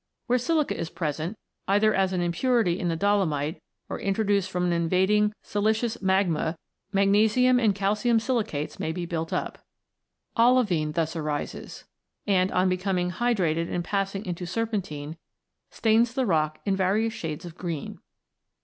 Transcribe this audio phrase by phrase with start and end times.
[0.25, 4.73] Where silica is present, either as an impurity in the dolomite, or introduced from an
[4.73, 6.57] invading siliceous magma,
[6.91, 9.55] magnesium and calcium silicates may be built upd9).
[10.39, 11.83] Olivine thus arises,
[12.25, 15.17] and, on becoming hydrated and passing into serpentine,
[15.69, 17.99] stains the rock in various shades of green.